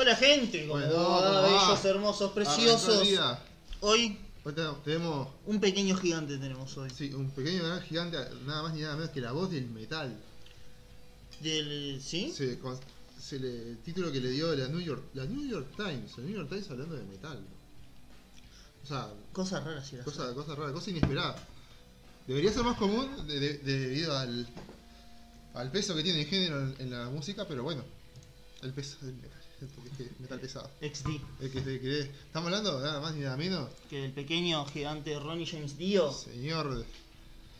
[0.00, 3.02] Hola gente, ¿cómo Bueno, bellos, hermosos, el preciosos.
[3.80, 6.88] Hoy Hoy te- tenemos un pequeño gigante tenemos hoy.
[6.96, 8.16] sí, un pequeño gran gigante,
[8.46, 10.16] nada más ni nada menos que la voz del metal.
[11.40, 12.32] Del, ¿Sí?
[12.32, 12.78] Se, con-
[13.20, 16.24] se le, el título que le dio la New York, la New York Times, la
[16.24, 17.40] New York Times hablando de metal.
[18.84, 21.34] O sea, Cosas raras y cosa, cosa rara, cosa inesperada.
[22.28, 24.46] Debería ser más común de- de- debido al,
[25.54, 27.82] al peso que tiene el género en, en la música, pero bueno,
[28.62, 29.37] el peso del metal,
[29.74, 30.70] porque es que metal pesado.
[30.80, 31.20] XD.
[31.80, 32.00] Cree.
[32.02, 36.84] Estamos hablando nada más ni nada menos, Que el pequeño gigante Ronnie James Dio señor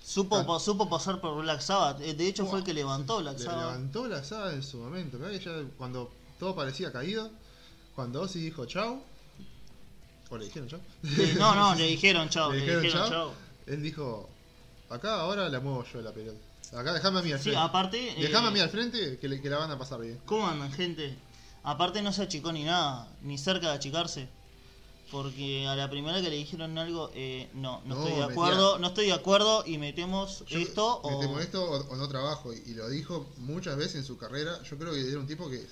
[0.04, 2.00] supo, pa- supo pasar por Black Sabbath.
[2.00, 3.60] Eh, De hecho, fue el que levantó Black Le Sabbath.
[3.60, 5.18] levantó la saga en su momento.
[5.30, 7.30] ya cuando todo parecía caído,
[7.94, 9.02] cuando Ozzy dijo chau,
[10.30, 12.52] o le dijeron chau, Sí, no, no, le dijeron chao.
[12.52, 13.32] Le Le dijeron chau.
[13.66, 14.28] él dijo:
[14.90, 16.38] Acá ahora la muevo yo la pelota.
[16.74, 17.58] Acá dejame a mí al Sí, frente.
[17.60, 18.14] aparte.
[18.18, 20.20] Dejame eh, a mí al frente que, le- que la van a pasar bien.
[20.26, 21.16] ¿Cómo andan, gente?
[21.62, 24.28] Aparte no se achicó ni nada, ni cerca de achicarse.
[25.10, 28.32] Porque a la primera que le dijeron algo, eh, no, no, No, estoy de metía-
[28.32, 31.10] acuerdo, no estoy de acuerdo y metemos Yo- esto o...
[31.18, 32.52] metemos esto o, o no trabajo.
[32.52, 34.62] Y, y lo dijo muchas veces en su carrera.
[34.64, 35.64] Yo creo que era un tipo que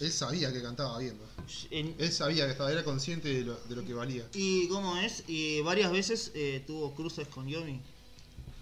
[0.00, 1.14] él sabía que cantaba bien.
[1.18, 1.44] ¿no?
[1.70, 4.26] en- Él sabía que estaba, era consciente de lo, de lo que valía.
[4.32, 7.80] y cómo es, y varias veces eh, tuvo cruces con Yomi.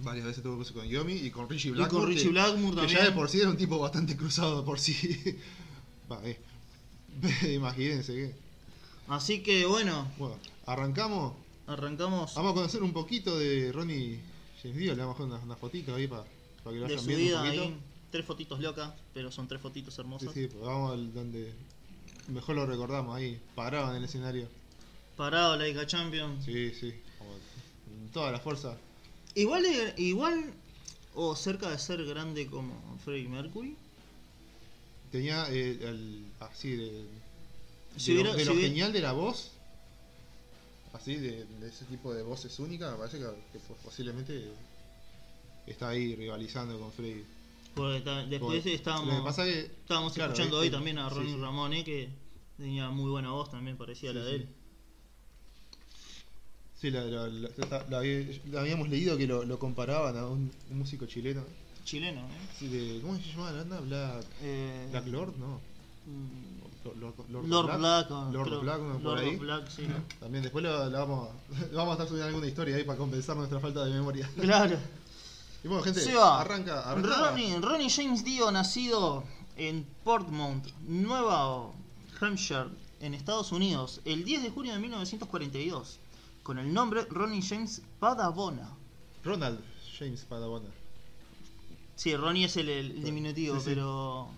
[0.01, 2.05] Varias veces tuvo cruces con Yomi y con Richie Y Blackmore.
[2.07, 2.99] con Richie Blackmore Que también.
[2.99, 4.97] ya de por sí era un tipo bastante cruzado de por sí.
[6.11, 6.41] Va, eh.
[7.55, 8.35] Imagínense que.
[9.09, 11.35] Así que bueno, Bueno, arrancamos.
[11.67, 14.21] arrancamos Vamos a conocer un poquito de Ronnie
[14.63, 14.95] James Dio.
[14.95, 17.63] Le vamos a poner unas, unas fotitos ahí para, que lo vayan viendo un poquito.
[17.63, 17.77] ahí.
[18.11, 20.33] Tres fotitos locas, pero son tres fotitos Sí, hermosas.
[20.35, 21.53] sí, pues vamos al donde
[22.29, 24.49] mejor lo recordamos ahí, parado en el escenario.
[25.17, 26.43] Parado, Laika Champion.
[26.43, 28.77] Sí, sí, con toda la fuerza.
[29.35, 30.53] Igual, de- igual,
[31.15, 33.77] o cerca de ser grande como Freddie Mercury.
[35.11, 37.07] Tenía eh, el, así de,
[37.97, 39.53] Si de, hubiera- lo, de si lo hubiera- genial de la voz,
[40.93, 44.51] así de, de ese tipo de voces únicas, me parece que, que po- posiblemente
[45.67, 47.25] está ahí rivalizando con Freddy.
[47.75, 51.35] Porque ta- después Porque estábamos, que estábamos claro, escuchando eh, hoy eh, también a Ronnie
[51.35, 51.41] sí.
[51.41, 52.09] Ramone que
[52.57, 54.37] tenía muy buena voz también, parecía la de sí.
[54.43, 54.49] él.
[56.81, 60.27] sí, la, la- la- la- la habí- la habíamos leído que lo, lo comparaban a
[60.27, 61.45] un, un músico chileno.
[61.89, 62.49] Chileno, ¿eh?
[62.59, 63.81] Sí, de, ¿Cómo se llamaba la banda?
[63.81, 65.59] Black, Eh, Black Lord, ¿no?
[66.05, 66.59] mm,
[67.01, 69.37] Lord, Lord, Black, Lord Black, uno por ahí.
[69.37, 69.87] Black, sí.
[70.21, 73.59] También después lo vamos, a- vamos a estar subiendo alguna historia ahí para compensar nuestra
[73.59, 74.29] falta de memoria.
[74.41, 74.77] Claro.
[75.65, 77.31] Y bueno, gente, arranca, arranca.
[77.31, 79.25] Ronnie, Ronnie James Dio, nacido
[79.57, 81.71] en Portmouth, Nueva
[82.21, 82.67] Hampshire,
[83.01, 85.99] en Estados Unidos, el 10 de junio de 1942,
[86.43, 88.71] con el nombre Ronnie James Padabona.
[89.25, 89.59] Ronald
[89.99, 90.69] James Padabona.
[91.99, 93.67] Sí, Ronnie es el, el diminutivo, Sí, sí.
[93.71, 94.29] pero.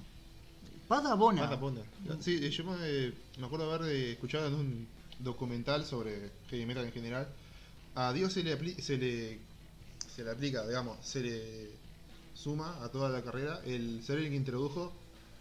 [0.88, 1.42] Padabona.
[1.42, 1.82] Padabona.
[2.20, 4.88] Sí, eh, yo me, me acuerdo haber eh, escuchado en un
[5.18, 7.28] documental sobre heavy metal en general.
[7.94, 9.38] A Dios se le, apli- se le
[10.16, 11.70] se le aplica, digamos, se le
[12.34, 14.90] suma a toda la carrera el ser el que introdujo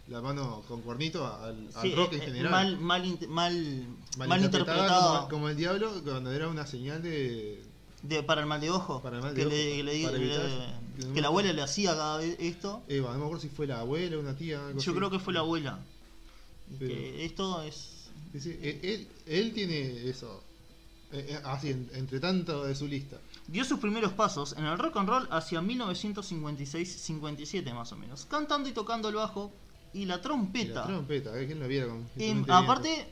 [0.08, 2.50] la mano con cuernito al, al Sí, rock eh, en eh, general.
[2.52, 7.62] Mal, mal, mal, Mal interpretado como, como el diablo cuando era una señal de
[8.02, 9.00] de, para el mal de ojo.
[9.02, 10.80] Para el mal que, le, que, le, para le- evitar-
[11.14, 12.82] que la abuela le hacía cada vez esto.
[12.88, 14.58] Eva, no me acuerdo si fue la abuela o una tía.
[14.66, 14.98] algo Yo así.
[14.98, 15.78] creo que fue la abuela.
[16.78, 18.08] Pero- Que esto es.
[18.38, 20.42] Sí, Él, él- él tiene eso.
[21.12, 23.16] eh, eh, así, en- entre tanto de su lista.
[23.48, 28.68] Dio sus primeros pasos en el rock and roll hacia 1956-57 más o menos, cantando
[28.68, 29.50] y tocando el bajo
[29.92, 30.82] y la Y trompeta.
[30.82, 31.46] La trompeta, ¿eh?
[31.46, 33.08] ¿quién la viera con Y aparte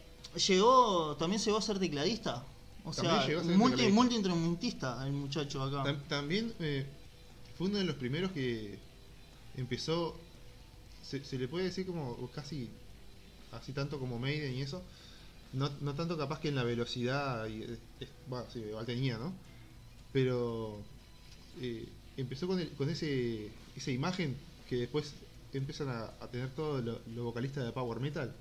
[0.47, 2.45] llegó, también llegó a ser tecladista.
[2.89, 3.27] O sea,
[3.57, 5.85] multi, multiinstrumentista el muchacho acá.
[5.85, 6.87] Tam- también eh,
[7.57, 8.79] fue uno de los primeros que
[9.57, 10.15] empezó.
[11.03, 12.69] Se, se le puede decir como casi.
[13.53, 14.83] Así tanto como Maiden y eso.
[15.55, 17.47] No, no tanto capaz que en la velocidad.
[17.49, 19.33] Y, eh, es- bueno, sí, igual tenía, ¿no?
[20.13, 20.83] Pero.
[21.61, 24.37] eh, empezó con, el- con ese esa imagen
[24.69, 25.15] que después
[25.53, 28.35] empiezan a, a tener todos los los vocalistas de Power Metal.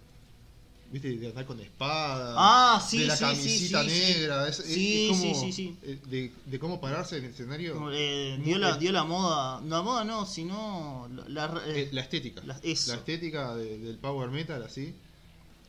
[0.92, 1.18] ¿Viste?
[1.18, 2.34] De andar con espada.
[2.38, 4.48] Ah, sí, de la sí, camisita sí, negra.
[4.48, 5.50] Es, es- como,
[5.84, 7.92] eh, De, de cómo pararse en el escenario.
[7.92, 11.90] Eh, Muy- dio, la, eh, dio la moda, la moda no, sino la, la- eh,
[11.92, 12.42] la estética.
[12.46, 12.54] la-.
[12.64, 14.94] La estética de- del power metal, así.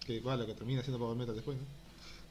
[0.07, 1.65] Que bueno, lo que termina siendo power metal después, ¿no?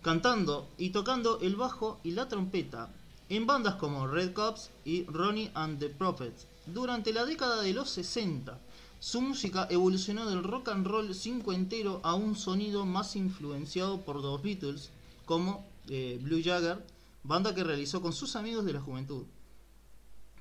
[0.02, 2.90] cantando y tocando el bajo y la trompeta
[3.30, 6.46] en bandas como Red Cops y Ronnie and the Prophets.
[6.66, 8.58] Durante la década de los 60,
[9.00, 14.42] su música evolucionó del rock and roll cincuentero a un sonido más influenciado por los
[14.42, 14.90] Beatles,
[15.26, 16.86] como eh, Blue Jagger,
[17.24, 19.26] banda que realizó con sus amigos de la juventud.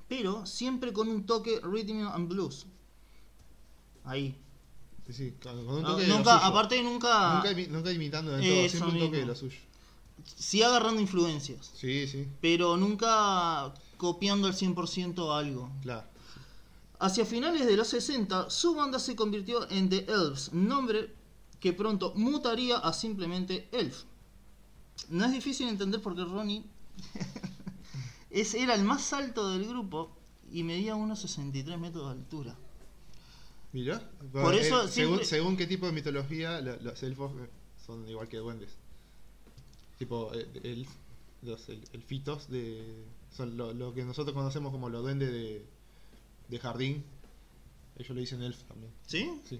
[0.07, 2.65] Pero siempre con un toque rhythm and blues.
[4.03, 4.35] Ahí,
[5.05, 6.45] Sí, sí, con, con un Ah, toque de lo nunca, suyo.
[6.45, 9.57] aparte nunca, Nunca, imi- nunca imitando del todo, siempre un toque de lo suyo.
[10.35, 15.69] sí agarrando influencias, Sí, sí, pero nunca copiando al 100% algo.
[15.81, 16.07] claro.
[16.99, 21.13] Hacia finales de los 60, su banda se convirtió en The Elves, nombre
[21.59, 24.03] que pronto mutaría a simplemente Elf.
[25.09, 26.63] No es difícil entender por qué Ronnie
[28.31, 30.11] es, era el más alto del grupo
[30.51, 32.55] y medía unos 63 metros de altura.
[33.73, 34.01] Mirá.
[34.31, 37.49] Por Eh, eso según, siempre- según qué tipo de mitología, lo- los elfos eh,
[37.85, 38.71] son igual que duendes.
[39.99, 40.85] Tipo, eh,
[41.43, 43.03] los el- elfitos de,
[43.35, 45.65] son lo, lo que nosotros conocemos como los duendes de,
[46.47, 47.05] de jardín.
[47.97, 48.93] Ellos le dicen elf también.
[49.05, 49.41] ¿Sí?
[49.45, 49.59] Sí.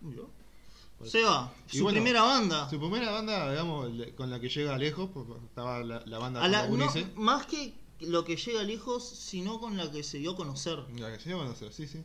[0.00, 1.18] Por eso.
[1.18, 2.68] Seba, su bueno, primera banda.
[2.68, 6.48] Su primera banda, digamos, con la que llega lejos, porque estaba la, la banda A
[6.48, 6.86] la- no,
[7.16, 10.78] más que lo que llega lejos, sino con la que se dio a conocer.
[10.98, 12.02] La que se llama, no sé, sí, sí.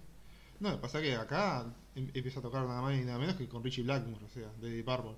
[0.61, 3.61] No, pasa que acá em- empieza a tocar nada más y nada menos que con
[3.63, 5.15] Richie Blackmore, o sea, de Purple.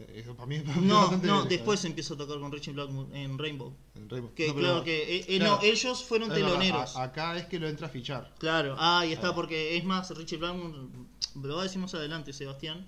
[0.00, 2.72] Eh, Eso para mí, para mí es No, no, después empieza a tocar con Richie
[2.72, 3.74] Blackmore en Rainbow.
[3.96, 4.32] en Rainbow.
[4.34, 6.96] Que No, pero- claro que eh, eh, claro, no, ellos fueron teloneros.
[6.96, 8.32] a- acá es que lo entra a fichar.
[8.38, 10.74] Claro, ah, ahí está, porque es más, Richie Blackmore,
[11.42, 12.86] lo va a decir más adelante, Sebastián,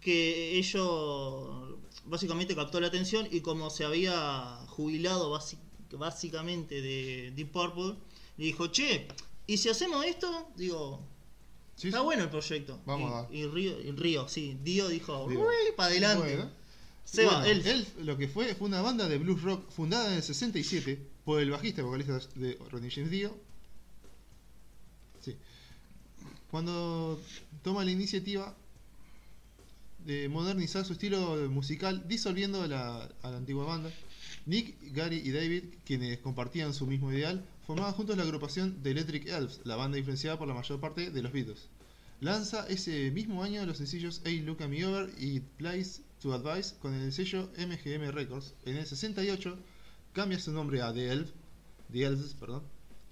[0.00, 5.30] que ellos básicamente captó la atención y como se había jubilado
[5.92, 7.94] básicamente de Deep Purple,
[8.36, 9.08] le dijo, che,
[9.46, 10.48] ¿y si hacemos esto?
[10.56, 11.00] Digo,
[11.76, 12.04] Sí, está sí.
[12.04, 12.80] bueno el proyecto.
[12.86, 13.34] Vamos y, a dar.
[13.34, 15.40] y Río, y Río, sí, Dio dijo, Dio.
[15.40, 16.36] uy, para adelante.
[16.36, 16.50] Bueno.
[17.04, 17.66] Seba, Bueno, Elf.
[17.66, 21.40] Elf lo que fue fue una banda de blues rock fundada en el 67 por
[21.40, 23.36] el bajista y vocalista de Ronnie James Dio.
[25.20, 25.36] Sí.
[26.50, 27.20] Cuando
[27.62, 28.54] toma la iniciativa
[30.04, 33.90] de modernizar su estilo musical disolviendo a la antigua banda,
[34.46, 39.26] Nick, Gary y David, quienes compartían su mismo ideal, formaban juntos la agrupación The Electric
[39.26, 41.68] Elves, la banda influenciada por la mayor parte de los Beatles.
[42.20, 46.74] Lanza ese mismo año los sencillos Hey Look at Me Over y Place to Advice
[46.80, 48.54] con el sello MGM Records.
[48.64, 49.58] En el 68
[50.12, 51.30] cambia su nombre a The Elf,
[51.90, 52.62] The Elves, perdón.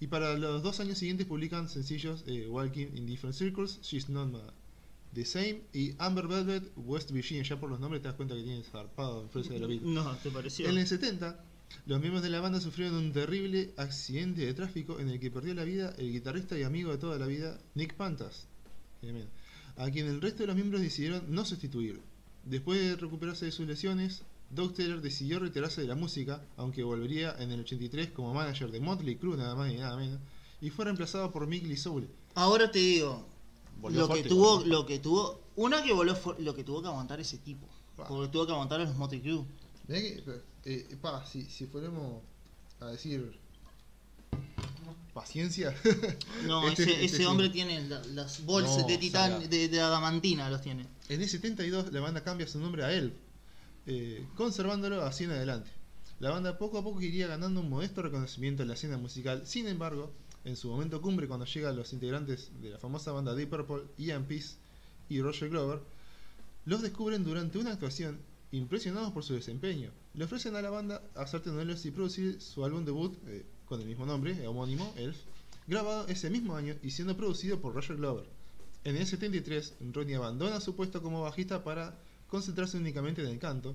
[0.01, 4.33] Y para los dos años siguientes publican sencillos eh, Walking in Different Circles, She's Not
[5.15, 7.43] The Same y Amber Velvet, West Virginia.
[7.43, 9.93] Ya por los nombres te das cuenta que tiene zarpado influencia de los Beatles.
[9.93, 10.69] No, ¿te pareció?
[10.69, 11.45] En el 70,
[11.87, 15.55] los miembros de la banda sufrieron un terrible accidente de tráfico en el que perdió
[15.55, 18.47] la vida el guitarrista y amigo de toda la vida, Nick Pantas,
[19.77, 22.01] a quien el resto de los miembros decidieron no sustituir.
[22.45, 27.35] Después de recuperarse de sus lesiones, Doug Taylor decidió retirarse de la música, aunque volvería
[27.39, 30.21] en el 83 como manager de Motley Crue, nada más y nada menos,
[30.61, 32.09] y fue reemplazado por Mick Soul.
[32.35, 33.27] Ahora te digo,
[33.81, 34.73] lo que tuvo, volvió.
[34.73, 37.67] lo que tuvo, una que voló fue lo que tuvo que aguantar ese tipo,
[37.97, 38.07] Pa.
[38.07, 38.97] porque tuvo que aguantar a los.
[38.97, 40.23] Mirá que,
[40.65, 42.23] eh, pa, si, si fuéramos
[42.81, 43.39] a decir
[45.15, 45.75] paciencia,
[46.47, 49.81] No, Este- ese, este ese hombre tiene la- las bolsas No, de titán, de, de
[49.81, 50.87] adamantina los tiene.
[51.09, 53.13] En el 72 la banda cambia su nombre a Elf,
[53.87, 55.71] eh, conservándolo así en adelante.
[56.19, 59.67] La banda poco a poco iría ganando un modesto reconocimiento en la escena musical, sin
[59.69, 60.13] embargo,
[60.45, 64.25] en su momento cumbre cuando llegan los integrantes de la famosa banda Deep Purple, Ian
[64.25, 64.57] Peace
[65.09, 65.81] y Roger Glover,
[66.65, 68.19] los descubren durante una actuación
[68.53, 69.91] impresionados por su desempeño.
[70.15, 73.87] Le ofrecen a la banda hacer telenovelas y producir su álbum debut eh, con el
[73.87, 75.17] mismo nombre, eh, homónimo, Elf,
[75.67, 78.27] grabado ese mismo año y siendo producido por Roger Glover.
[78.85, 81.97] En el 73, Ronnie abandona su puesto como bajista para
[82.29, 83.75] concentrarse únicamente en el canto,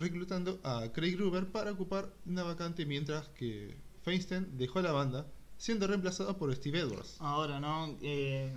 [0.00, 5.26] reclutando a Craig Gruber para ocupar una vacante mientras que Feinstein dejó la banda,
[5.62, 7.14] siendo reemplazado por Steve Edwards.
[7.20, 7.94] Ahora, ¿no?
[8.02, 8.52] Eh,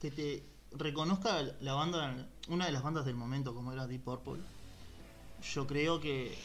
[0.00, 0.42] que te
[0.72, 4.42] reconozca la banda, una de las bandas del momento como era Deep Purple,
[5.54, 6.36] yo creo que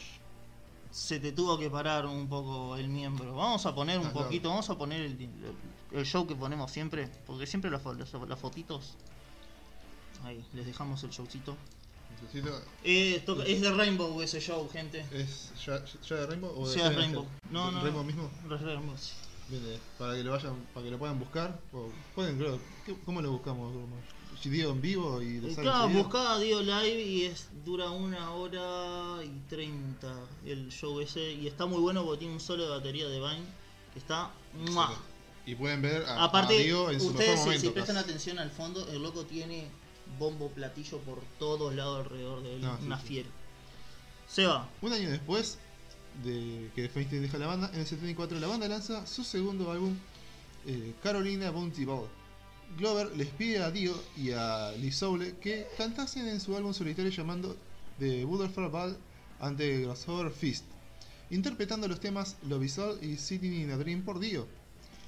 [0.92, 3.34] se te tuvo que parar un poco el miembro.
[3.34, 4.26] Vamos a poner un Ah, claro.
[4.26, 5.28] poquito, vamos a poner el,
[5.90, 8.94] el show que ponemos siempre, porque siempre las, las, las fotitos...
[10.22, 11.56] Ahí, les dejamos el showcito.
[12.22, 15.04] Necesito- Eh, toca- es de Rainbow ese show, gente.
[15.12, 16.94] ¿Es ya, ya de Rainbow o de Sí, es?
[16.94, 17.26] Rainbow.
[17.50, 17.82] No, ¿De no.
[17.82, 18.30] Rainbow mismo?
[18.48, 19.12] Rainbow, sí.
[19.48, 21.58] Bien, eh, para que lo vayan, para que lo puedan buscar.
[21.72, 22.60] O pueden, creo.
[22.86, 23.72] ¿qué- ¿Cómo lo buscamos?
[24.40, 26.02] Si digo en vivo y Eh, Claro, enseguida.
[26.02, 30.14] buscaba Dio Live y es, dura una hora y treinta
[30.46, 31.32] el show ese.
[31.32, 33.42] Y está muy bueno porque tiene un solo de batería de Vine
[33.92, 34.30] que está.
[34.70, 34.94] ¡mua!
[35.46, 37.66] Y pueden ver a, Aparte, Dio en su ustedes mejor si, momento.
[37.66, 38.08] si prestan casi.
[38.08, 39.68] atención al fondo, el loco tiene
[40.18, 42.60] bombo platillo por todos lados alrededor de él.
[42.60, 43.06] No, sí, una sí.
[43.06, 43.28] fiera.
[44.28, 45.58] Seba, Un año después
[46.24, 49.96] de que Feinstein deja la banda, en el 74 la banda lanza su segundo álbum,
[50.66, 52.08] eh, Carolina Bounty Ball.
[52.78, 57.10] Glover les pide a Dio y a Lee Soule que cantasen en su álbum solitario
[57.10, 57.56] llamando
[57.98, 58.96] The Butterfly Ball
[59.40, 60.64] ante Grasshopper Fist,
[61.30, 64.46] interpretando los temas Love Is All y Sitting in a Dream por Dio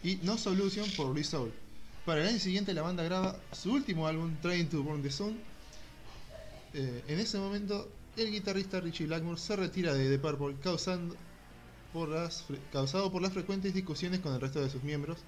[0.02, 1.61] y No Solution por Lee Soule.
[2.04, 5.38] Para el año siguiente la banda graba su último álbum, Trying to Burn the Sun.
[6.74, 11.14] Eh, en ese momento, el guitarrista Richie Blackmore se retira de The Purple, causando
[11.92, 15.18] por las, causado por las frecuentes discusiones con el resto de sus miembros,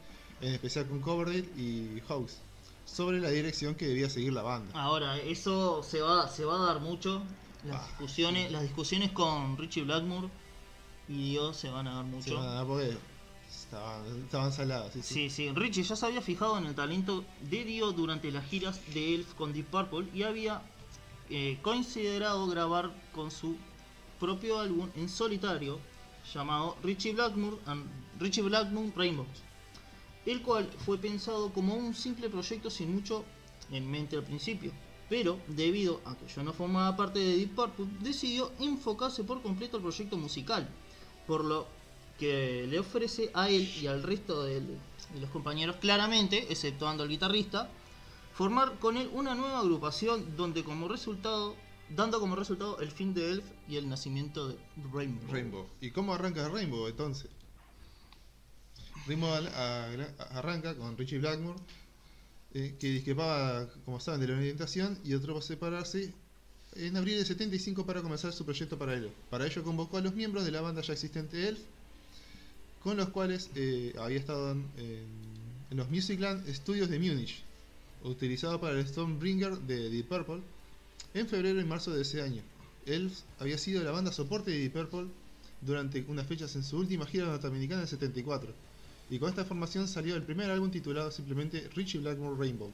[0.41, 2.39] en especial con Coverdale y House,
[2.87, 4.73] sobre la dirección que debía seguir la banda.
[4.75, 7.23] Ahora, eso se va, se va a dar mucho.
[7.65, 10.29] Las Ah, discusiones, las discusiones con Richie Blackmore
[11.09, 12.35] y Dios se van a dar Se mucho.
[12.37, 12.97] van a dar porque
[13.75, 14.93] estaban, estaban.
[14.93, 15.15] Sí, sí.
[15.15, 18.81] Sí, sí, Richie ya se había fijado en el talento de Dio durante las giras
[18.93, 20.63] de Elf con Deep Purple y había
[21.31, 23.57] eh, considerado grabar con su
[24.21, 25.79] propio álbum en solitario
[26.33, 27.87] llamado Richie Blackmore and
[28.19, 29.43] Richie Blackmore Rainbows,
[30.27, 33.25] el cual fue pensado como un simple proyecto sin mucho
[33.71, 34.73] en mente al principio.
[35.09, 39.77] Pero debido a que yo no formaba parte de Deep Purple, decidió enfocarse por completo
[39.77, 40.67] al proyecto musical,
[41.27, 41.67] por lo
[42.19, 44.63] que le ofrece a él y al resto de
[45.21, 47.69] los compañeros claramente, exceptuando al guitarrista,
[48.35, 51.57] formar con él una nueva agrupación donde como resultado,
[51.91, 54.57] dando como resultado el fin de Elf y el nacimiento de
[54.93, 55.33] Rainbow.
[55.33, 55.67] Rainbow.
[55.81, 57.31] ¿Y cómo arranca Rainbow entonces?
[59.07, 59.31] Rainbow
[60.31, 61.59] arranca con Richie Blackmore,
[62.55, 66.13] eh, que discrepaba, como saben, de la orientación y otro va a separarse
[66.77, 69.11] en abril del 75 para comenzar su proyecto paralelo.
[69.31, 71.61] Para ello convocó a los miembros de la banda ya existente Elf,
[72.85, 75.25] con los cuales eh, había estado en,
[75.71, 77.43] los Musicland Studios de Múnich,
[78.05, 80.41] utilizado para el Stormbringer de Deep Purple,
[81.15, 82.43] en febrero y marzo de ese año.
[82.87, 85.07] Elf había sido la banda soporte de Deep Purple
[85.63, 88.53] durante unas fechas en su última gira norteamericana en 74.
[89.11, 92.73] Y con esta formación salió el primer álbum titulado simplemente Richie Blackmore Rainbow,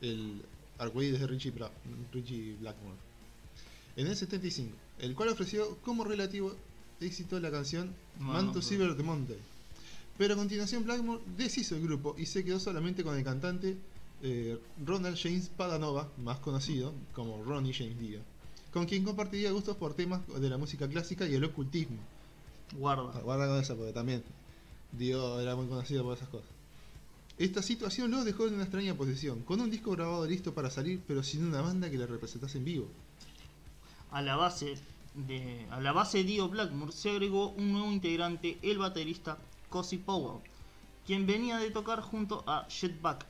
[0.00, 0.40] el
[0.78, 1.70] arcoíris de Richie, Bra-
[2.12, 2.96] Richie Blackmore.
[3.96, 6.54] En el 75, el cual ofreció como relativo
[7.00, 8.62] éxito la canción Man to.
[8.62, 9.38] Silver the Mountain.
[10.16, 13.76] Pero a continuación Blackmore deshizo el grupo y se quedó solamente con el cantante
[14.22, 18.20] eh, Ronald James Padanova, más conocido como Ronnie James Dio,
[18.72, 21.98] con quien compartiría gustos por temas de la música clásica y el ocultismo.
[22.78, 23.20] Guarda.
[23.20, 24.22] Guarda con eso porque también
[24.92, 26.48] Dio era muy conocido por esas cosas.
[27.36, 31.02] Esta situación lo dejó en una extraña posición, con un disco grabado listo para salir,
[31.06, 32.86] pero sin una banda que le representase en vivo.
[34.12, 34.76] A la base
[35.14, 39.98] de a la base de Dio Blackmore se agregó un nuevo integrante, el baterista Cozy
[39.98, 40.40] Powell,
[41.06, 43.24] quien venía de tocar junto a Chet Back.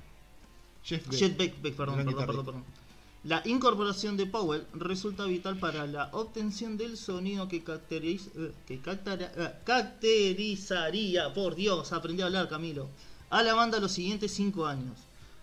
[0.82, 2.26] Jeff Beck, Chet Beck, Beck, perdón, perdón, guitarrista.
[2.26, 2.84] perdón, perdón.
[3.24, 8.74] La incorporación de Powell resulta vital para la obtención del sonido que, caracteriz- eh, que
[8.74, 12.88] eh, caracterizaría, por Dios, aprendí a hablar Camilo,
[13.30, 14.98] a la banda los siguientes 5 años.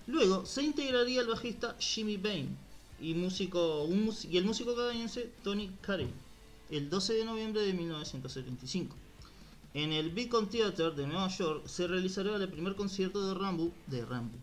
[0.05, 2.55] Luego se integraría el bajista Jimmy Bain
[2.99, 6.11] y, músico, un y el músico canadiense Tony Carey
[6.71, 8.95] el 12 de noviembre de 1975.
[9.73, 14.05] En el Beacon Theater de Nueva York se realizará el primer concierto de Rambo, de
[14.05, 14.37] Rambo,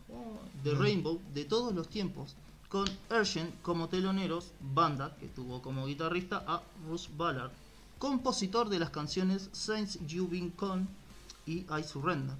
[0.64, 0.78] de Mm.
[0.78, 2.34] Rainbow de todos los tiempos,
[2.68, 7.50] con Urgent como teloneros, banda que tuvo como guitarrista a Russ Ballard,
[7.98, 10.88] compositor de las canciones Saints You Been Con
[11.46, 12.36] y I Surrender,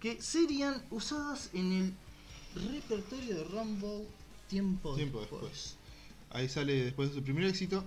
[0.00, 1.94] que serían usadas en el
[2.70, 4.04] repertorio de Rambo
[4.48, 5.42] tiempo, Tiempo después.
[5.42, 5.76] después.
[6.30, 7.84] Ahí sale después de su primer éxito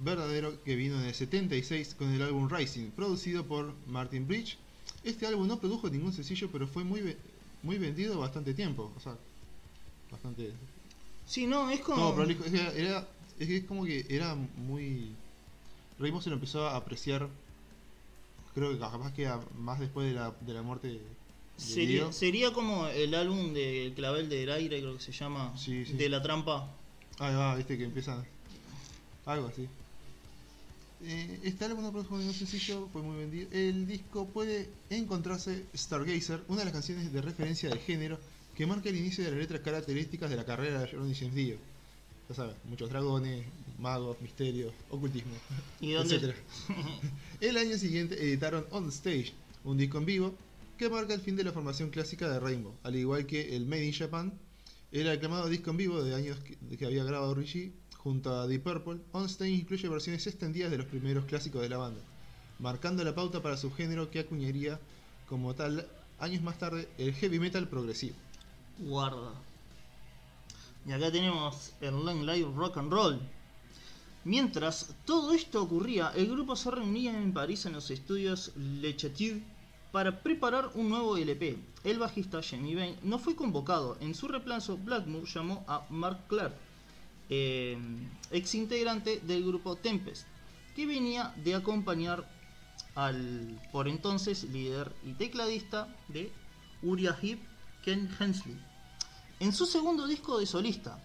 [0.00, 4.56] verdadero que vino en el 76 con el álbum Rising, producido por Martin Bridge.
[5.04, 7.16] Este álbum no produjo ningún sencillo, pero fue muy, ve-
[7.62, 8.92] muy vendido bastante tiempo.
[8.96, 9.16] O sea,
[10.10, 10.52] bastante.
[11.26, 12.14] Sí, no, es como...
[12.14, 12.44] Prolijo.
[12.44, 13.06] Es que era,
[13.38, 15.12] es que es como que era muy.
[15.98, 17.28] Rainbow se lo empezó a apreciar.
[18.54, 21.00] Creo que capaz que más después de la, de la muerte de
[21.56, 25.92] Sería, sería como el álbum de Clavel del Aire, creo que se llama, Sí, sí.
[25.94, 26.72] de la trampa.
[27.18, 28.24] Ahí va, viste que empiezan.
[29.26, 29.68] Algo así.
[31.04, 33.48] Eh, este álbum no produjo ningún sencillo, fue muy vendido.
[33.52, 38.18] El disco puede encontrarse Stargazer, una de las canciones de referencia del género
[38.56, 41.56] que marca el inicio de las letras características de la carrera de Ronnie James Dio.
[42.28, 43.46] Ya sabes, muchos dragones,
[43.78, 45.32] magos, misterios, ocultismo,
[45.80, 46.34] ¿Y etc.
[47.40, 49.32] el año siguiente editaron On Stage,
[49.64, 50.34] un disco en vivo
[50.76, 53.86] que marca el fin de la formación clásica de Rainbow, al igual que el Made
[53.86, 54.32] in Japan,
[54.90, 58.62] el aclamado disco en vivo de años que, que había grabado Richie junto a Deep
[58.62, 59.00] Purple.
[59.12, 62.00] On Stage incluye versiones extendidas de los primeros clásicos de la banda,
[62.58, 64.80] marcando la pauta para su género que acuñaría
[65.28, 65.86] como tal
[66.18, 68.16] años más tarde el heavy metal progresivo.
[68.78, 69.32] Guarda.
[70.86, 73.20] Y acá tenemos el Long Live Rock and Roll.
[74.24, 79.40] Mientras todo esto ocurría, el grupo se reunía en París en los estudios Le Chateau
[79.92, 81.58] para preparar un nuevo LP.
[81.84, 83.96] El bajista Jamie Bain no fue convocado.
[84.00, 86.54] En su reemplazo, Blackmore llamó a Mark Clark,
[87.30, 87.78] eh,
[88.30, 90.26] ex integrante del grupo Tempest,
[90.74, 92.28] que venía de acompañar
[92.94, 96.32] al por entonces líder y tecladista de
[96.82, 97.40] Uriah Heep
[97.84, 98.58] Ken Hensley.
[99.40, 100.98] En su segundo disco de solista,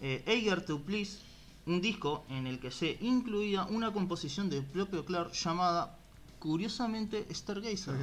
[0.00, 1.18] eh, Eager to Please,
[1.66, 5.98] un disco en el que se incluía una composición del propio Clark llamada,
[6.38, 7.96] curiosamente, Stargazer.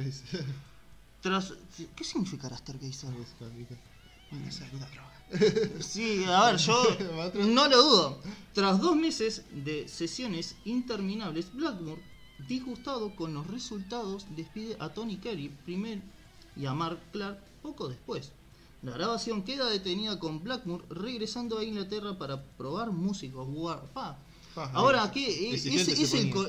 [1.20, 1.54] Tras,
[1.96, 3.10] ¿Qué significará Stargazer?
[5.80, 6.84] Sí, a ver, yo
[7.46, 8.18] no lo dudo.
[8.52, 12.02] Tras dos meses de sesiones interminables, Blackmore,
[12.48, 16.02] disgustado con los resultados, despide a Tony Kerry primero
[16.56, 18.32] y a Mark Clark poco después.
[18.82, 23.46] La grabación queda detenida con Blackmore regresando a Inglaterra para probar músicos.
[23.50, 24.12] War- pa.
[24.12, 24.18] Pa,
[24.56, 25.50] Ahora, ¿qué?
[25.54, 25.92] Es, exigente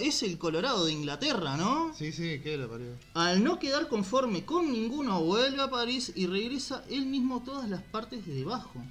[0.05, 1.93] es- el, es Colorado de Inglaterra, ¿no?
[1.95, 2.97] Sí, sí, qué lo parió.
[3.13, 7.81] Al no quedar conforme con ninguno, vuelve a París y regresa él mismo todas las
[7.81, 8.81] partes de debajo.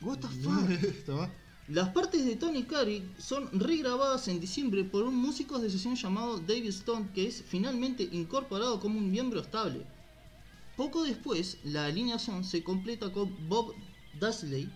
[0.00, 1.30] What the fuck?
[1.68, 6.38] Las partes de Tony Carey son regrabadas en diciembre por un músico de sesión llamado
[6.38, 9.86] David Stone que es finalmente incorporado como un miembro estable.
[10.76, 13.74] Poco después, la alineación se completa con Bob
[14.18, 14.68] Daisley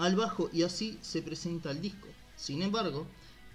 [0.00, 2.08] al bajo y así se presenta el disco.
[2.36, 3.06] Sin embargo,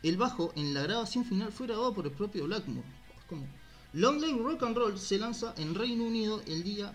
[0.03, 2.87] el bajo en la grabación final fue grabado por el propio Blackmore.
[3.17, 3.47] Es como-
[3.93, 6.93] Long Live Rock and Roll se lanza en Reino Unido el día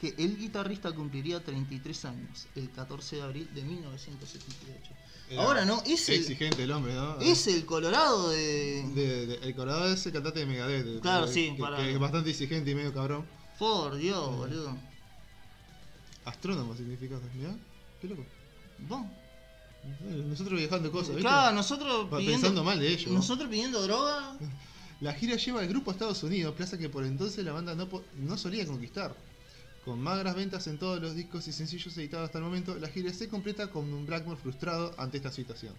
[0.00, 4.92] que el guitarrista cumpliría 33 años, el 14 de abril de 1978.
[5.30, 7.20] Era Ahora no, es el, Exigente el hombre, ¿no?
[7.20, 8.82] es el Colorado de...
[8.94, 10.84] De- de- el Colorado es el cantante de Megadeth.
[10.84, 13.24] de- Claro, sí, que, para- que es bastante exigente y medio cabrón.
[13.58, 14.76] Por Dios, boludo.
[16.24, 17.54] Astrónomo significa, mirá,
[18.00, 18.24] qué loco.
[18.88, 19.02] Vos.
[19.84, 21.22] Eh, Nosotros viajando cosas, ¿viste?
[21.22, 23.10] Claro, nosotros pidiendo, pensando mal de ellos.
[23.12, 24.36] nosotros pidiendo droga.
[25.00, 27.88] La gira lleva al grupo a Estados Unidos, plaza que por entonces la banda no,
[28.18, 29.14] no solía conquistar.
[29.84, 33.10] Con magras ventas en todos los discos y sencillos editados hasta el momento, la gira
[33.14, 35.74] se completa con un Blackmore frustrado ante esta situación.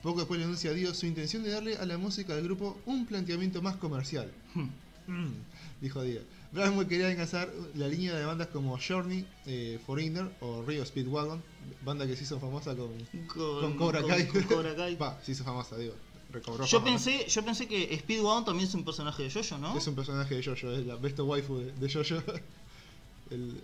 [0.00, 2.80] Poco después le anuncia a Dio su intención de darle a la música del grupo
[2.86, 4.32] un planteamiento más comercial.
[4.54, 5.32] Mm,
[5.80, 6.20] dijo Dio.
[6.52, 11.42] Blackmore quería alcanzar la línea de bandas como Journey, eh, Foreigner o Rio Speedwagon,
[11.84, 12.92] banda que se hizo famosa con,
[13.26, 14.26] Con, con Cobra Kai.
[14.28, 14.96] con Cobra Kai.
[15.02, 15.94] Va, se hizo famosa, digo.
[16.30, 16.96] Recobró Yo fama, ¿no?
[16.96, 19.76] pensé, yo pensé que Speedwagon también es un personaje de Jojo, ¿no?
[19.76, 22.22] Es un personaje de Jojo, es la besto waifu de, de Jojo.
[23.30, 23.60] El,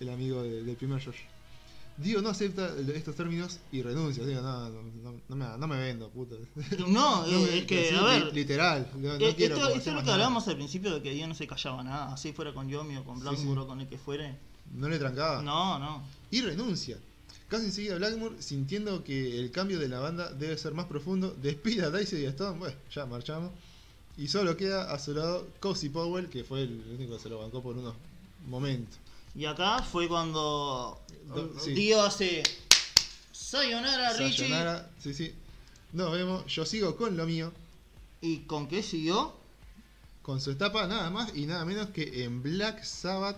[0.00, 1.18] el amigo de- del primer Jojo.
[1.98, 4.24] Dio no acepta estos términos y renuncia.
[4.24, 6.34] Digo, no, no, no, no me, no me vendo, puta.
[6.88, 8.90] No, es que, sí, a ver, li- Literal.
[8.96, 11.26] No, no eh, quiero esto, esto es lo que hablábamos al principio de que Dio
[11.28, 13.64] no se callaba nada, así fuera con Yomi o con Sí, Blackmore sí.
[13.64, 14.36] o con el que fuere.
[14.74, 15.42] No le trancaba.
[15.42, 16.02] No, no.
[16.30, 16.98] Y renuncia.
[17.48, 21.84] Casi enseguida Blackmore, sintiendo que el cambio de la banda debe ser más profundo, despide
[21.84, 23.50] a Daisy y a Stone, bueno, ya marchamos.
[24.16, 27.38] Y solo queda a su lado Cozy Powell, que fue el único que se lo
[27.40, 27.94] bancó por unos
[28.48, 28.98] momentos.
[29.34, 31.00] Y acá fue cuando
[31.34, 31.72] Do- sí.
[31.72, 32.42] Dio hace
[33.32, 34.48] Sayonara Richie.
[34.48, 35.34] Sayonara, sí, sí.
[35.92, 37.52] Nos vemos, yo sigo con lo mío,
[38.20, 39.34] ¿Y con qué siguió?
[40.22, 43.36] con su etapa nada más y nada menos que en Black Sabbath.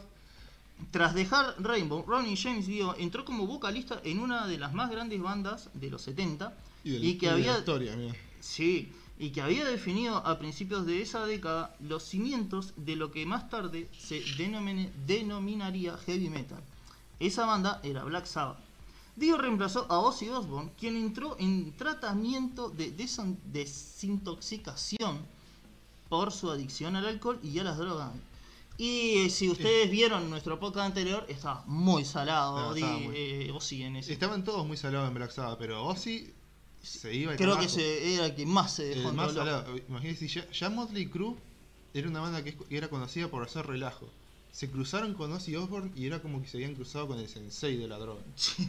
[0.91, 5.23] Tras dejar Rainbow, Ronnie James Dio entró como vocalista en una de las más grandes
[5.23, 6.53] bandas de los 70
[6.85, 8.15] Y, del- y que de la había historia, mira.
[8.41, 13.27] sí, y que había definido a principios de esa década los cimientos de lo que
[13.27, 16.63] más tarde se denomine- denominaría heavy metal.
[17.21, 18.59] Esa banda era Black Sabbath.
[19.17, 22.91] Dio reemplazó a Ozzy Osbourne, quien entró en tratamiento de
[23.53, 25.19] desintoxicación
[26.09, 28.11] por su adicción al alcohol y a las drogas.
[28.77, 33.53] Y eh, si ustedes vieron nuestro podcast anterior, estaba muy salado No, estaba muy- eh,
[33.55, 34.13] Ozzy en ese.
[34.13, 36.33] Estaban todos muy salados en Black Sabbath, pero Ozzy
[36.85, 39.35] se iba al Creo que se, era el que más se dejó El más.
[39.89, 41.35] Imagínense, ya, ya Motley Crue
[41.93, 44.09] era una banda que, era conocida por hacer relajo.
[44.53, 47.77] Se cruzaron con Ozzy Osbourne y era como que se habían cruzado con el sensei
[47.77, 48.21] de la droga.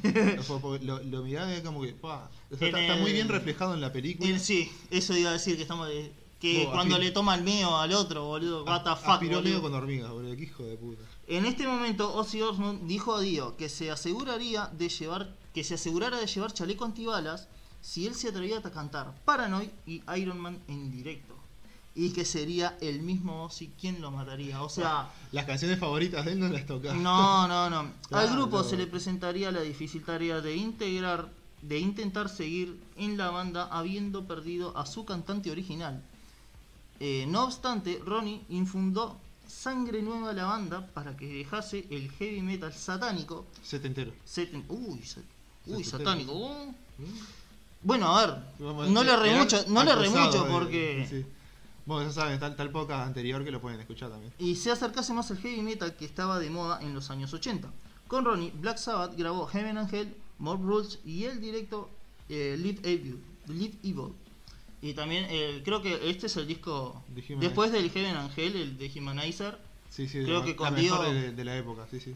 [0.81, 3.15] Lo, lo miraban y era como que, pa, o sea, En está, está muy el-
[3.15, 4.29] bien reflejado en la película.
[4.29, 5.87] Eh, sí, eso iba a decir que estamos
[6.39, 10.35] que cuando le toma el mío al otro, boludo, what the fuck, con hormigas, boludo,
[10.35, 11.03] qué hijo de puta.
[11.27, 15.75] En este momento Ozzy Osbourne dijo a Dio que se aseguraría de llevar que se
[15.75, 17.47] asegurara de llevar chaleco antibalas
[17.85, 21.35] si él se atrevía a cantar Paranoid y Iron Man en directo.
[21.93, 24.61] Y que sería el mismo Ozzy quien lo mataría.
[24.63, 26.93] O sea, Las canciones favoritas de él no las toca.
[26.93, 27.91] no, no, no.
[28.17, 31.29] Al grupo se le presentaría la difícil tarea de integrar,
[31.61, 36.01] de intentar seguir en la banda habiendo perdido a su cantante original.
[36.99, 39.17] Eh, no obstante, Ronnie infundó
[39.47, 43.45] sangre nueva a la banda para que dejase el heavy metal satánico.
[43.63, 44.11] Setentero.
[44.27, 44.99] seten- uy,
[45.67, 46.33] uy, satánico.
[46.33, 46.73] uh.
[47.85, 51.25] Bueno, a ver, no le re mucho, no le re mucho porque sí.
[51.85, 54.33] Bueno, ya saben, tal, tal poca anterior que lo pueden escuchar también.
[54.39, 57.71] y se acercase más al heavy metal que estaba de moda en los años 80.
[58.07, 61.89] Con Ronnie, Black Sabbath grabó Heaven and Hell, Mob Rules y el directo
[62.27, 63.23] eh, Live Evil.
[63.47, 64.13] Live Evil.
[64.81, 67.03] Y también eh, creo que este es el disco
[67.39, 69.57] después del Heaven and Hell, el de Humanizer.
[69.91, 72.13] Sí, sí, Creo la, que la con mejor Dio- de, de la época, sí, sí.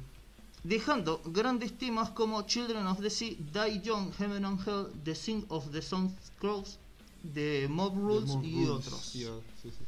[0.64, 5.46] Dejando grandes temas como Children of the Sea, Die Young, Heaven and Hell, The Sing
[5.50, 6.78] of the Sun Crows,
[7.34, 9.16] The Mob Rules Mob y Rules otros.
[9.16, 9.86] y otros, sí, sí.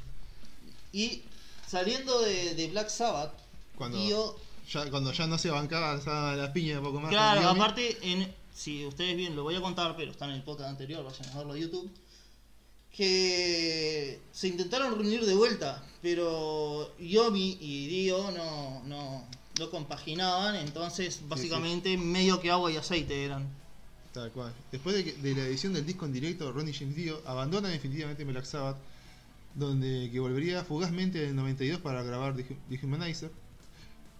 [0.97, 1.21] Y
[1.67, 3.33] saliendo de, de Black Sabbath,
[3.77, 4.35] Cuando, Dio,
[4.69, 7.09] ya, cuando ya no se bancaba esa- las piñas un poco más.
[7.09, 10.69] claro, aparte, en, si ustedes bien lo voy a contar, pero está en el podcast
[10.69, 11.89] anterior, vayan a verlo a YouTube,
[12.91, 19.25] que se intentaron reunir de vuelta, pero Yomi y Dio no, no,
[19.59, 23.47] no compaginaban, entonces básicamente medio que agua y aceite eran.
[24.13, 24.53] Tal cual.
[24.71, 28.23] Después de, que- de la edición del disco en directo, Ronnie James Dio abandona definitivamente
[28.23, 28.77] Black Sabbath,
[29.55, 33.31] donde que volvería fugazmente en el 92 para grabar The Dehumanizer,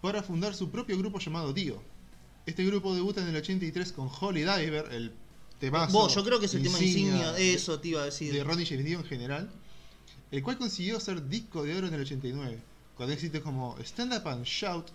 [0.01, 1.81] para fundar su propio grupo llamado Dio.
[2.45, 5.11] Este grupo debuta en el 83 con Holy Diver, el
[5.59, 8.33] temazo Vos, yo creo que es el tema insignia, de- eso te iba a decir.
[8.33, 9.49] de Ronnie James Dio en general,
[10.31, 12.59] el cual consiguió ser disco de oro en el 89,
[12.95, 14.87] con éxitos como Stand Up and Shout,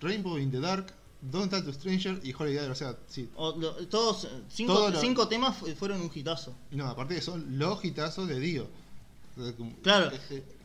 [0.00, 2.70] Rainbow in the Dark, Don't Talk to Stranger y Holy Diver.
[2.70, 6.54] O sea, sí, O lo- todos, eh, cinco, cinco temas fu- fueron un hitazo.
[6.70, 8.66] No, aparte que son los hitazos de Dio.
[9.82, 10.10] Claro,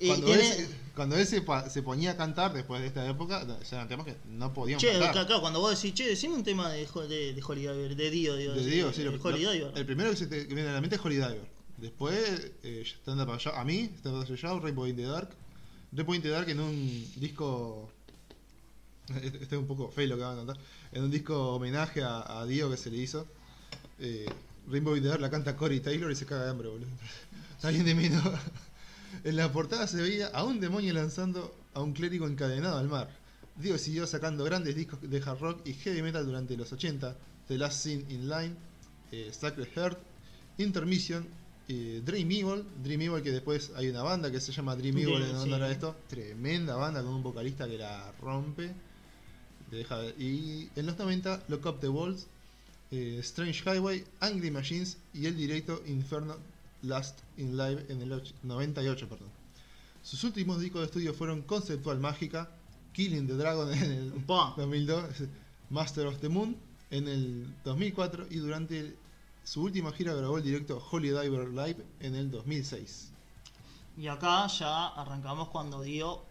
[0.05, 4.05] cuando, él, se- cuando él se, ponía a cantar después de esta época, eran temas
[4.05, 5.11] que no podían Che, cantar.
[5.13, 8.09] claro, claro, cuando vos decís, che, decime un tema de, de, de Holy Diver, de
[8.09, 9.71] Dio, digo, De Dio, sí, de lo- lo- Diver.
[9.75, 11.47] el primero que se te viene a la mente es Holy Diver.
[11.77, 15.03] Después, eh, Stand Up and Shout, a mí, Stand Up and Shout, Rainbow in the
[15.03, 15.29] Dark.
[15.93, 17.89] Rainbow in the Dark en un disco.
[19.15, 20.57] Este este es un poco feo lo que van a contar.
[20.91, 23.27] En un disco homenaje a, a Dio que se le hizo.
[23.99, 24.25] Eh,
[24.67, 26.87] Rainbow Dark la canta Corey Taylor y se caga de hambre, boludo.
[27.55, 28.23] Está bien de menos.
[29.23, 33.09] En la portada se veía a un demonio lanzando a un clérigo encadenado al mar.
[33.55, 37.15] Dio siguió sacando grandes discos de hard rock y heavy metal durante los 80,
[37.47, 38.55] The Last Scene in Line,
[39.13, 39.97] eh, Sacred Heart,
[40.57, 41.25] Intermission,
[41.69, 45.23] eh, Dream Evil, Dream Evil que después hay una banda que se llama Dream Evil
[45.23, 48.71] Sí, en honor a esto, tremenda banda con un vocalista que la rompe.
[50.17, 52.27] Y en los 90, Lock Up the Walls,
[52.91, 56.35] eh, Strange Highway, Angry Machines y el directo Inferno
[56.83, 59.07] Last in Live en el och- 98.
[59.09, 59.29] Perdón.
[60.03, 62.49] Sus últimos discos de estudio fueron Conceptual Mágica,
[62.93, 64.53] Killing the Dragon en el Pa.
[64.55, 65.03] 2002,
[65.71, 66.55] Master of the Moon
[66.91, 68.95] en el 2004 y durante
[69.43, 73.09] su última gira grabó el directo Holy Diver Live en el 2006.
[73.97, 76.21] Y acá ya arrancamos cuando Dio.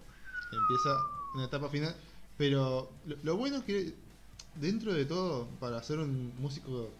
[0.52, 0.96] Empieza
[1.34, 1.94] una etapa final,
[2.36, 3.94] pero lo, lo bueno es que
[4.56, 6.90] dentro de todo, para ser un músico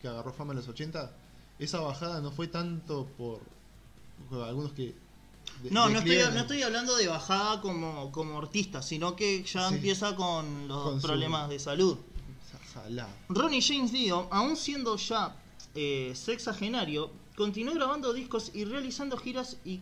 [0.00, 1.12] que agarró fama en los 80,
[1.58, 3.40] esa bajada no fue tanto por,
[4.28, 4.94] por algunos que...
[5.62, 9.68] de- No, no estoy, no estoy hablando de bajada como, como artista, sino que ya
[9.68, 9.76] Sí.
[9.76, 11.96] empieza con los Con su- problemas de salud.
[13.28, 15.36] Ronnie James Dio, aún siendo ya
[15.74, 19.80] eh, sexagenario, continuó grabando discos y realizando giras y,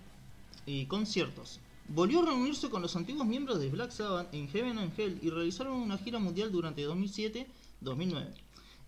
[0.67, 1.59] y conciertos.
[1.95, 5.29] Volvió a reunirse con los antiguos miembros de Black Sabbath en Heaven and Hell y
[5.29, 7.47] realizaron una gira mundial durante 2007-2009,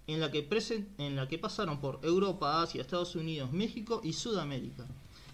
[0.07, 0.49] en, la que
[0.97, 4.87] en la que pasaron por Europa, Asia, Estados Unidos, México y Sudamérica.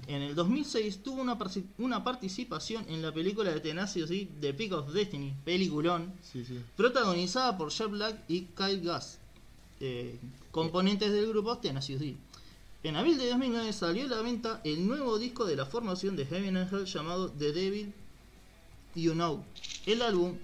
[0.08, 4.92] En el 2006 tuvo una, participación en la película de Tenacious D, The Peak of
[4.92, 6.58] Destiny, peliculón, Sí, sí.
[6.76, 9.20] protagonizada por Jack Black y Kyle Gass,
[9.78, 10.18] eh,
[10.50, 12.16] componentes del grupo Tenacious D.
[12.82, 16.24] En abril de 2009 salió a la venta el nuevo disco de la formación de
[16.24, 17.92] Heaven and Hell llamado The Devil
[18.94, 19.44] You Know.
[19.86, 20.38] El álbum,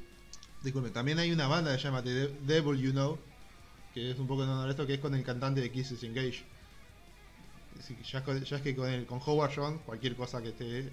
[0.63, 3.19] Disculpe, también hay una banda que se llama The De- Devil You Know,
[3.95, 6.45] que es un poco en honor esto, que es con el cantante de Kisses Engage.
[8.11, 10.91] Ya, ya es que con, el, con Howard John, cualquier cosa que esté eh,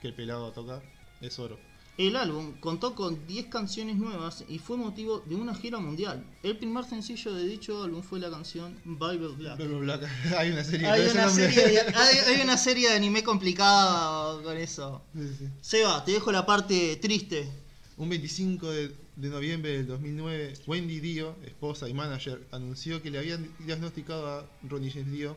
[0.00, 0.82] que el pelado toca,
[1.20, 1.58] es oro.
[1.98, 6.24] El álbum contó con 10 canciones nuevas y fue motivo de una gira mundial.
[6.42, 9.58] El primer sencillo de dicho álbum fue la canción Bible Black.
[9.58, 10.00] Blah.
[10.38, 11.46] hay una serie Hay una, de,
[11.94, 15.02] hay, hay una serie de anime complicada con eso.
[15.14, 15.48] Sí, sí.
[15.60, 17.48] Seba, te dejo la parte triste.
[17.96, 23.18] Un 25 de, de noviembre del 2009, Wendy Dio, esposa y manager, anunció que le
[23.18, 25.36] habían diagnosticado a Ronnie James Dio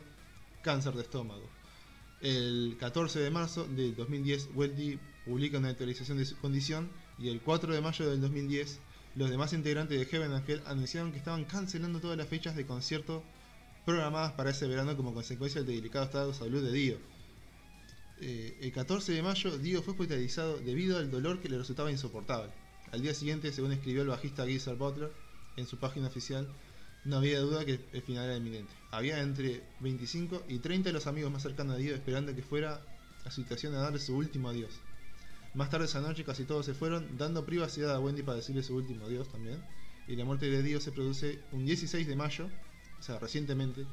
[0.62, 1.48] cáncer de estómago.
[2.20, 7.40] El 14 de marzo del 2010, Wendy publica una actualización de su condición y el
[7.40, 8.78] 4 de mayo del 2010,
[9.16, 12.66] los demás integrantes de Heaven and Hell anunciaron que estaban cancelando todas las fechas de
[12.66, 13.24] concierto
[13.84, 16.98] programadas para ese verano como consecuencia del delicado estado de salud de Dio.
[18.20, 22.52] Eh, el 14 de mayo, Dio fue hospitalizado debido al dolor que le resultaba insoportable.
[22.92, 25.10] Al día siguiente, según escribió el bajista Geezer Butler
[25.56, 26.46] en su página oficial,
[27.04, 28.72] no había duda que el final era inminente.
[28.90, 32.80] Había entre 25 y 30 de los amigos más cercanos a Dio esperando que fuera
[33.24, 34.72] a su habitación a darle su último adiós.
[35.54, 38.76] Más tarde esa noche casi todos se fueron, dando privacidad a Wendy para decirle su
[38.76, 39.62] último adiós también.
[40.06, 42.48] Y la muerte de Dio se produce un 16 de mayo,
[42.98, 43.86] o sea, recientemente,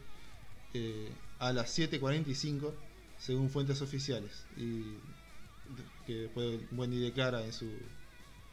[0.74, 2.74] eh, a las 7.45,
[3.18, 4.46] según fuentes oficiales.
[4.56, 4.84] Y
[6.06, 7.70] que después Wendy declara en su,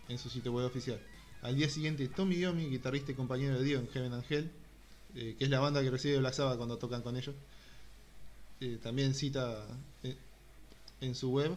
[0.09, 1.01] en su sitio web oficial.
[1.44, 4.50] Al día siguiente, Tommy Yomi, guitarrista y compañero de Dio en Heaven Angel,
[5.14, 7.35] eh, que es la banda que recibe Black Sabbath cuando tocan con ellos,
[8.61, 9.62] eh, también cita
[10.04, 10.16] eh,
[11.02, 11.54] en su web,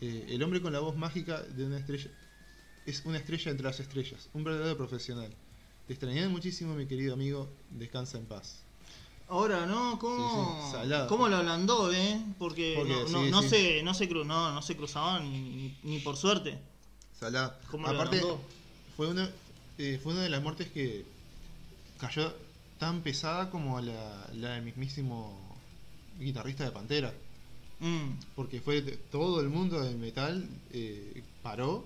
[0.00, 2.10] eh, el hombre con la voz mágica de una estrella
[2.86, 5.30] es una estrella entre las estrellas, un verdadero profesional.
[5.86, 8.60] Te extrañé muchísimo, mi querido amigo, descansa en paz.
[9.28, 9.98] Ahora, ¿no?
[9.98, 11.08] ¿Cómo, Sí, sí, salado.
[11.08, 12.18] ¿cómo lo ablandó, eh?
[12.38, 13.48] Porque, Porque, no, no, sí, no sí.
[13.50, 16.58] Se, no, se cru- no, no se cruzaban ni, ni, ni por suerte.
[17.18, 17.58] Salá.
[17.70, 18.40] ¿Cómo lo Aparte, ablandó?
[18.96, 19.30] Fue una,
[19.78, 21.04] eh, fue una de las muertes que
[21.98, 22.32] cayó
[22.78, 25.38] tan pesada como la, la del mismísimo
[26.18, 27.12] guitarrista de Pantera.
[27.80, 28.80] Mm, Porque fue
[29.10, 31.84] todo el mundo del metal eh, paró.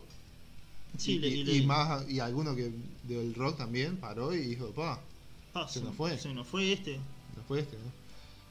[0.98, 2.72] Sí, y, le- y- le- y más y alguno que
[3.04, 5.00] del rock también paró y dijo, pa,
[5.54, 6.18] ah, se nos fue.
[6.18, 6.96] Se nos fue este.
[6.96, 8.00] no fue este, ¿no?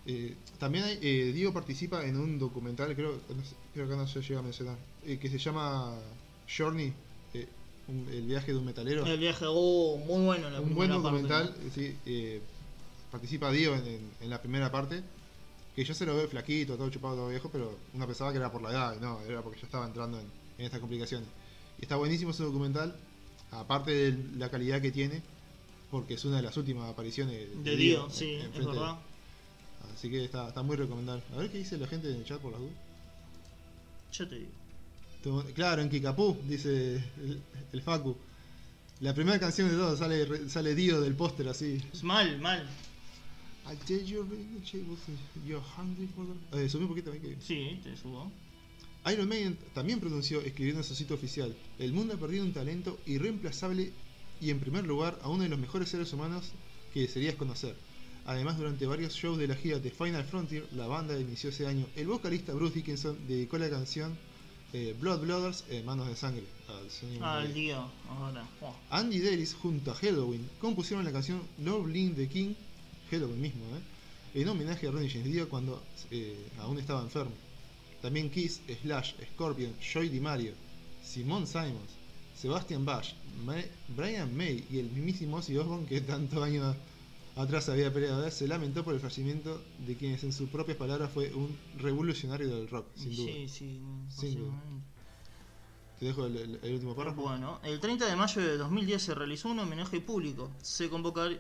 [0.06, 4.08] Eh, también hay, eh, Diego participa en un documental, creo, no sé, creo que no
[4.08, 5.94] se llega a mencionar, que se llama
[6.58, 6.94] Journey,
[7.90, 9.06] un- el viaje de un metalero.
[9.06, 12.42] El viaje, oh, muy bueno la un buen parte, documental, sí, eh,
[13.12, 15.02] participa Dio en, en- en la primera parte,
[15.76, 18.52] que yo se lo veo flaquito, todo chupado, todo viejo, pero uno pensaba que era
[18.52, 20.26] por la edad, no, era porque ya estaba entrando en,
[20.58, 21.28] en estas complicaciones.
[21.80, 22.96] Y está buenísimo ese documental,
[23.52, 25.22] aparte de la calidad que tiene,
[25.92, 29.00] porque es una de las últimas apariciones De Dio, en- sí, es de- verdad.
[29.96, 31.24] Así que está, está muy recomendable.
[31.34, 32.76] A ver qué dice la gente en el chat por las dudas.
[34.14, 34.52] Yo te digo.
[35.24, 37.42] Tu- Claro, en Kikapú, dice el,
[37.74, 38.16] el Facu.
[39.02, 41.82] La primera canción de todo sale, sale Dio del póster así.
[41.94, 42.68] Es mal, mal.
[43.88, 47.38] Eh, you're hungry for the- Eh, subí un poquito ahí que.
[47.42, 48.32] Sí, te subo.
[49.12, 53.00] Iron Maiden también pronunció, escribiendo en su sitio oficial: El mundo ha perdido un talento
[53.06, 53.92] irreemplazable
[54.42, 56.52] y, en primer lugar, a uno de los mejores seres humanos
[56.94, 57.76] que desearías conocer.
[58.26, 61.86] Además, durante varios shows de la gira de Final Frontier, la banda inició ese año.
[61.96, 64.18] El vocalista Bruce Dickinson dedicó la canción
[64.74, 67.54] eh, Blood Blooders, eh, Manos de Sangre, al señor Ah, el Maiden.
[67.54, 67.78] día.
[68.10, 68.48] Ahora.
[68.62, 68.74] Oh.
[68.90, 71.42] Andy Davis junto a Halloween compusieron la canción
[71.88, 72.54] Link the King,
[73.10, 74.42] Halloween mismo, ¿eh?
[74.42, 77.32] en homenaje a Ronnie James Dio cuando eh, aún estaba enfermo.
[78.02, 80.54] También Kiss, Slash, Scorpion, Joy DiMaggio,
[81.04, 81.90] Simon Simons,
[82.38, 83.06] Sebastian Bach,
[83.44, 83.56] Ma-
[83.90, 86.76] Brian May y el mismísimo Ozzy Osbourne que tantos años
[87.42, 91.34] atrás había peleado, se lamentó por el fallecimiento de quienes en sus propias palabras fue
[91.34, 93.32] un revolucionario del rock, sin duda.
[93.34, 93.82] Sí, sí.
[94.10, 94.54] Sin duda.
[96.00, 97.22] Te dejo el, el- el último párrafo.
[97.24, 101.40] Bueno, el 30 de mayo de 2010 se realizó un homenaje público se convocar-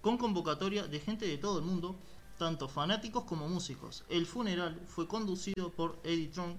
[0.00, 1.96] con convocatoria de gente de todo el mundo,
[2.38, 4.04] tanto fanáticos como músicos.
[4.08, 6.56] El funeral fue conducido por Eddie Trunk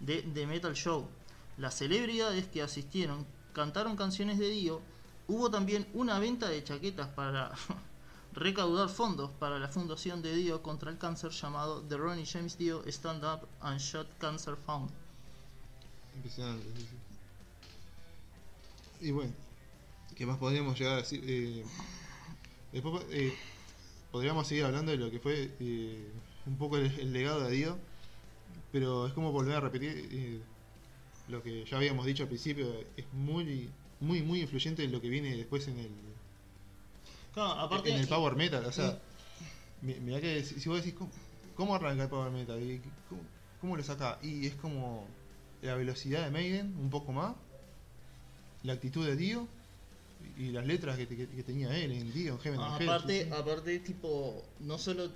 [0.00, 1.06] de The Metal Show.
[1.56, 4.80] Las celebridades que asistieron cantaron canciones de Dio.
[5.28, 7.52] Hubo también una venta de chaquetas para
[8.32, 12.82] recaudar fondos para la fundación de Dio contra el cáncer llamado The Ronnie James Dio
[12.86, 14.90] Stand Up and Shot Cancer Fund.
[16.14, 16.88] Impresionante, sí.
[19.00, 19.32] Y bueno,
[20.14, 21.22] ¿qué más podríamos llegar a decir?
[21.26, 21.64] Eh,
[22.72, 23.34] después eh,
[24.12, 26.12] podríamos seguir hablando de lo que fue eh,
[26.46, 27.78] un poco el, el legado de Dio,
[28.72, 30.40] pero es como volver a repetir eh,
[31.28, 32.66] lo que ya habíamos dicho al principio,
[32.96, 35.90] es muy, muy, muy influyente en lo que viene después en el,
[37.34, 38.64] Claro, aparte, en el Power Metal.
[38.64, 38.98] O sea,
[39.82, 41.10] mi- mirá que si, vos decís, ¿cómo,
[41.56, 42.60] cómo arranca el Power Metal?
[42.60, 43.22] ¿Y ¿Cómo,
[43.60, 44.18] cómo lo saca?
[44.22, 45.06] Y es como
[45.62, 47.34] la velocidad de Maiden, un poco más,
[48.62, 49.46] la actitud de Dio
[50.36, 53.22] y las letras que, que- que tenía él en Dio, en Heaven and Hell, aparte,
[53.24, 53.34] sí, sí.
[53.34, 55.10] aparte, tipo, no solo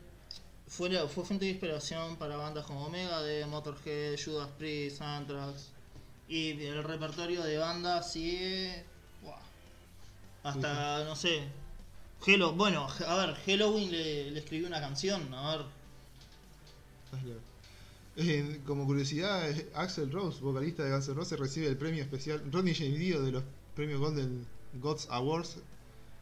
[0.66, 5.70] fue, fue fuente de inspiración para bandas como Omega, de Motorhead, Judas Priest, Anthrax,
[6.28, 8.84] y el repertorio de bandas sigue
[10.42, 11.42] hasta, no sé,
[12.26, 15.66] Hello, bueno, a ver, Halloween le, le escribió una canción, a ver.
[18.16, 22.42] Eh, como curiosidad, eh, Axel Rose, vocalista de Guns N' Roses, recibe el premio especial
[22.52, 23.42] Ronnie James Dio de los
[23.74, 24.46] premios Golden
[24.80, 25.58] Gods Awards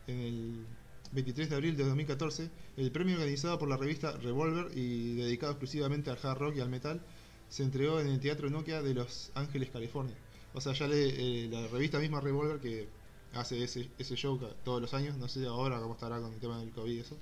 [0.06, 0.66] en el
[1.12, 2.50] 23 de abril de 2014.
[2.78, 6.70] El premio organizado por la revista Revolver y dedicado exclusivamente al hard rock y al
[6.70, 7.02] metal
[7.50, 10.14] se entregó en el Teatro Nokia de Los Ángeles, California.
[10.54, 12.88] O sea, ya eh, la revista misma Revolver que
[13.34, 16.58] hace ese, ese show todos los años, no sé ahora cómo estará con el tema
[16.58, 17.16] del COVID y eso.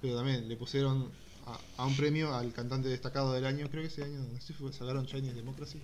[0.00, 1.10] Pero también le pusieron
[1.46, 4.48] a, a un premio al cantante destacado del año, creo que ese año, no sé
[4.48, 5.80] si fue, sacaron Chinese Democracy.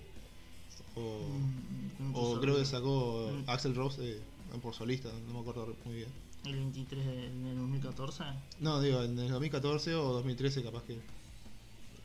[0.95, 1.27] O,
[1.99, 3.49] mm, o creo que sacó Mm.
[3.49, 4.21] Axel Rose eh,
[4.61, 6.09] por solista, no me acuerdo muy bien.
[6.45, 8.23] el 23 de, del 2014,
[8.59, 10.93] No, digo, en el 2014 o 2013 capaz que...
[10.93, 10.99] el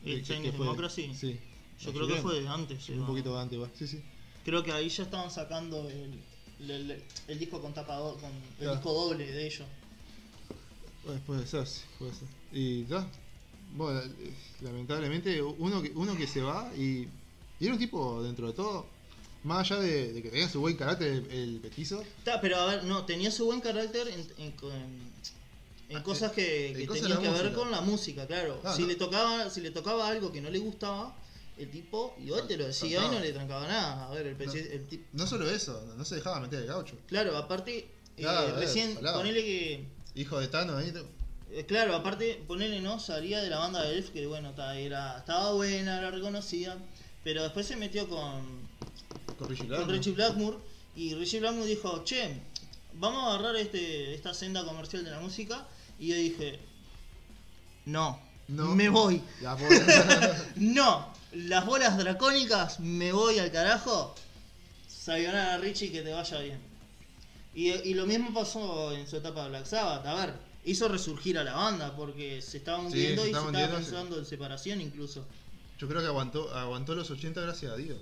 [0.03, 1.37] que- Chinese Democracy, Sí.
[1.81, 3.67] yo creo que fue antes, un poquito antes, va.
[3.77, 4.01] Sí, sí.
[4.45, 6.19] creo que ahí ya estaban sacando el,
[6.59, 8.73] el, disco con tapa do- con el Claro.
[8.75, 9.67] disco doble de ellos.
[11.05, 12.27] Pues puede ser, sí, puede ser.
[12.51, 13.07] Y ya,
[13.75, 17.07] bueno, eh, lamentablemente uno que, uno que se va y
[17.59, 18.85] Y era un tipo, dentro de todo,
[19.43, 22.65] más allá de, de que tenía su buen carácter el, el petizo, Ta, pero a
[22.67, 25.17] ver, no, tenía su buen carácter en, en-
[25.95, 28.59] Ah, cosas en- que, tenían que ver con la música, claro.
[28.65, 28.89] Ah, si, no.
[28.89, 31.15] le tocaba, si le tocaba algo que no le gustaba,
[31.57, 33.13] el tipo igual te lo decía y Saltaba.
[33.15, 34.07] no le trancaba nada.
[34.07, 35.05] A ver, el, peci- el tipo...
[35.13, 36.95] no solo eso, no se dejaba meter el gaucho.
[37.07, 37.87] Claro, aparte, eh,
[38.21, 39.17] Claro, eh, recién, salado.
[39.19, 39.85] ponele que...
[40.15, 40.91] Hijo de Tano, ahí
[41.51, 42.99] eh, Claro, aparte, ponele, ¿no?
[42.99, 46.77] Salía de la banda de Elf, que bueno, era, estaba buena, era reconocida,
[47.23, 48.67] pero después se metió con,
[49.37, 49.97] con Richie con Blackmore.
[49.97, 50.57] Richie Blackmore
[50.95, 52.41] y Richie Blackmore dijo, che,
[52.93, 55.67] vamos a agarrar este, esta senda comercial de la música
[55.99, 56.59] y yo dije,
[57.85, 58.75] no, No.
[58.75, 59.55] me voy, La
[60.55, 64.15] no, las bolas dracónicas, me voy al carajo,
[64.87, 66.59] sayonara Richie, que te vaya bien.
[67.53, 70.33] Y, y lo mismo pasó en su etapa de Black Sabbath, a ver,
[70.65, 73.73] hizo resurgir a la banda porque se estaba hundiendo y se estaba sí.
[73.73, 75.25] pensando en separación incluso.
[75.79, 77.97] Yo creo que aguantó, aguantó los 80 gracias a Dios.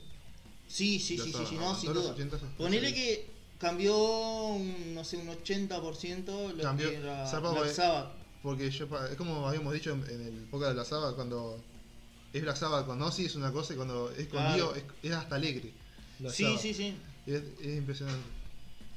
[0.67, 2.11] Sí, sí, Black sí, sí, Sabbath, sí, no, sin duda.
[2.11, 2.45] 80, sí.
[2.57, 8.11] Ponele que cambió, un, no sé, un 80% lo Cambió, que era Black porque- Sabbath.
[8.41, 11.59] Porque yo, es como habíamos dicho en, en el podcast de Black Sabbath, cuando
[12.37, 14.55] es Black Sabbath con Ozzy es una cosa y cuando es con Claro.
[14.55, 15.71] Dio es, es hasta alegre.
[16.19, 16.61] Black Sí, Sabbath.
[16.61, 16.95] sí, sí.
[17.27, 18.23] Es, es impresionante.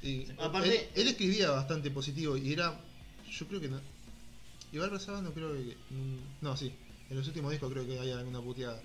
[0.03, 2.79] Y Aparte- él, él escribía bastante positivo y era,
[3.31, 3.81] yo creo que no.
[4.72, 5.77] Igual Black Sabbath no creo que.
[6.40, 6.72] No, sí.
[7.11, 8.81] En los últimos discos creo que hay alguna puteada.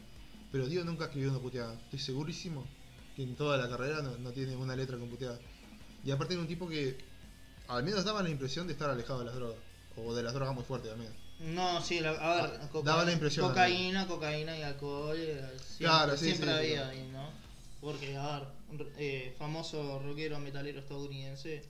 [0.52, 1.74] Pero Dio nunca escribió una puteada.
[1.74, 2.66] Estoy segurísimo
[3.16, 5.40] que en toda la carrera no, no tiene una letra con puteada.
[6.06, 6.98] Y aparte era un tipo que
[7.68, 9.58] al menos daba la impresión de estar alejado de las drogas.
[9.98, 11.12] O de las drogas muy fuertes también.
[11.40, 15.42] No, sí, la- a ver, Ah, coca- daba la impresión, cocaína, cocaína y alcohol, eh,
[15.58, 17.30] siempre, Claro, sí, siempre sí, había ahí, ¿no?
[17.82, 21.64] Porque, a ver, eh, famoso rockero metalero estadounidense.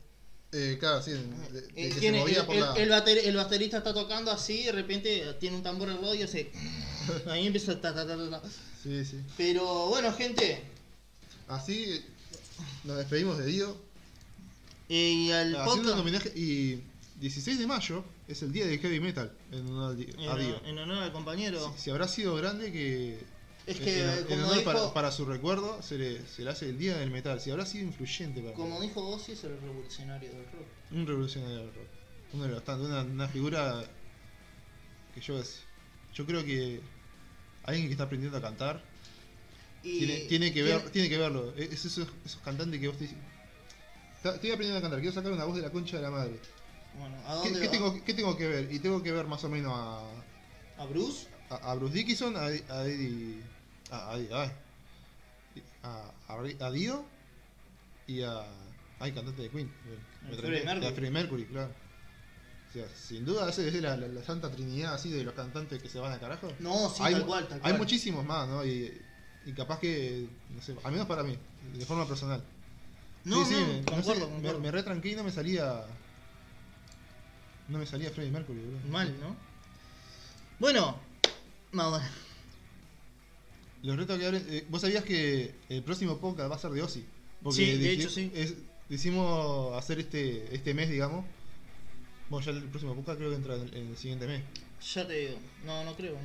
[0.52, 1.12] Eh, claro, sí.
[1.12, 3.36] de- de- de Eh, que se tiene- movía el, por el- la- el bater- el
[3.36, 6.52] baterista está tocando así y de repente tiene un tambor al lado y hace.
[7.28, 8.42] Ahí empieza ta, ta, ta, ta, ta.
[8.84, 9.20] Sí, sí.
[9.38, 10.62] Pero bueno, gente,
[11.48, 12.04] Así
[12.84, 13.76] nos despedimos de Dio.
[14.90, 15.98] eh, y al un podcast.
[16.00, 16.32] homenaje.
[16.36, 16.80] Y
[17.20, 19.96] 16 de mayo es el día de heavy metal en honor a
[20.38, 20.62] Dio.
[20.66, 21.74] en honor al compañero.
[21.76, 23.20] Si, si habrá sido grande que.
[23.66, 26.50] Es que, en, en como honor dijo- para, para su recuerdo se le, se le
[26.50, 27.40] hace el día del metal.
[27.40, 30.68] Si habrá sido influyente para Como dijo Ozzy, es el revolucionario del rock.
[30.92, 31.88] un revolucionario del rock.
[32.34, 33.84] Uno de los tantos, una, una figura
[35.14, 35.40] que yo
[36.14, 36.82] yo creo que
[37.64, 38.84] alguien que está aprendiendo a cantar
[39.84, 41.54] Y tiene, tiene que ver, tiene- que verlo.
[41.56, 43.20] Es esos, esos cantantes que vos te dices.
[44.22, 46.40] "Ta- Estoy aprendiendo a cantar, quiero sacar una voz de la concha de la madre.
[46.98, 47.72] Bueno, ¿a ¿Qué, dónde qué va?
[47.72, 48.72] tengo, qué tengo que ver?
[48.72, 50.12] Y tengo que ver más o menos a,
[50.78, 51.28] ¿A Bruce?
[51.50, 53.44] a, a Bruce Dickinson, a, a Eddie.
[53.92, 54.16] A,
[55.84, 56.12] a,
[56.60, 57.06] a, Dio
[58.08, 58.44] y a.
[59.00, 59.72] Ay, cantante de Queen.
[60.22, 60.88] Me Freddie Mercury.
[60.88, 61.74] A Freddie Mercury, claro.
[62.70, 65.82] O sea, sin duda, esa es la, la- la santa trinidad así de los cantantes
[65.82, 66.48] que se van a carajo.
[66.60, 67.78] No, sí, hay, tal cual, tal hay cual.
[67.78, 68.66] muchísimos más, ¿no?
[68.66, 69.00] Y,
[69.46, 71.38] y capaz que, no sé, al menos para mí,
[71.78, 72.42] de forma personal.
[73.26, 74.60] No, Sí, sí, no, me- no concuerdo, sé, me, concuerdo.
[74.60, 75.86] me re tranquilo, no me salía.
[77.68, 78.80] No me salía Freddie Mercury, boludo.
[78.92, 79.36] Mal, ¿no?
[80.60, 80.98] Bueno,
[81.72, 82.10] Madonna.
[83.84, 84.46] Los retos que abren.
[84.50, 87.06] eh, Vos sabías que el próximo podcast va a ser de Ozzy.
[87.52, 88.32] Sí, de hecho, sí.
[88.34, 88.56] es-
[88.90, 91.26] decimos hacer este este mes, digamos.
[92.30, 94.42] Bueno, ya el próximo podcast creo que entra en el, en el siguiente mes.
[94.94, 95.38] Ya te digo.
[95.66, 96.14] No, no creo.
[96.14, 96.20] ¿eh?